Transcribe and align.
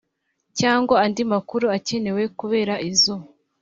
Cyangwa 0.59 0.95
andi 1.05 1.21
makuru 1.31 1.65
akenewe 1.77 2.23
kubera 2.39 2.73
izo 2.89 3.15